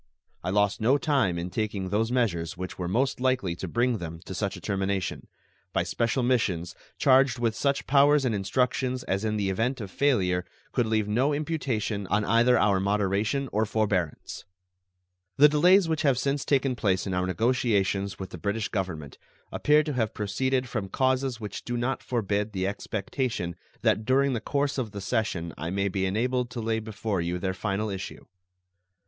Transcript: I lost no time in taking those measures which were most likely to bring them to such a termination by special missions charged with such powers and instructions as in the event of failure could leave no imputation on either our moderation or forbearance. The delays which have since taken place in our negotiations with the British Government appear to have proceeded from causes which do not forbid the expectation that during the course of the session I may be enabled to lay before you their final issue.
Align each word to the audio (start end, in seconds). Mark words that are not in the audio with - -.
I 0.43 0.49
lost 0.49 0.81
no 0.81 0.97
time 0.97 1.37
in 1.37 1.51
taking 1.51 1.89
those 1.89 2.11
measures 2.11 2.57
which 2.57 2.79
were 2.79 2.87
most 2.87 3.19
likely 3.19 3.55
to 3.57 3.67
bring 3.67 3.99
them 3.99 4.19
to 4.25 4.33
such 4.33 4.57
a 4.57 4.59
termination 4.59 5.27
by 5.73 5.83
special 5.83 6.23
missions 6.23 6.73
charged 6.97 7.37
with 7.37 7.55
such 7.55 7.85
powers 7.85 8.25
and 8.25 8.33
instructions 8.33 9.03
as 9.03 9.23
in 9.23 9.37
the 9.37 9.51
event 9.51 9.79
of 9.79 9.91
failure 9.91 10.43
could 10.71 10.87
leave 10.87 11.07
no 11.07 11.33
imputation 11.35 12.07
on 12.07 12.25
either 12.25 12.57
our 12.57 12.79
moderation 12.79 13.47
or 13.51 13.63
forbearance. 13.63 14.43
The 15.37 15.47
delays 15.47 15.87
which 15.87 16.01
have 16.01 16.17
since 16.17 16.45
taken 16.45 16.75
place 16.75 17.05
in 17.05 17.13
our 17.13 17.27
negotiations 17.27 18.17
with 18.17 18.31
the 18.31 18.39
British 18.39 18.69
Government 18.69 19.19
appear 19.51 19.83
to 19.83 19.93
have 19.93 20.15
proceeded 20.15 20.67
from 20.67 20.89
causes 20.89 21.39
which 21.39 21.63
do 21.63 21.77
not 21.77 22.01
forbid 22.01 22.53
the 22.53 22.65
expectation 22.65 23.55
that 23.83 24.03
during 24.03 24.33
the 24.33 24.41
course 24.41 24.79
of 24.79 24.93
the 24.93 24.99
session 24.99 25.53
I 25.59 25.69
may 25.69 25.89
be 25.89 26.07
enabled 26.07 26.49
to 26.49 26.59
lay 26.59 26.79
before 26.79 27.21
you 27.21 27.37
their 27.37 27.53
final 27.53 27.91
issue. 27.91 28.25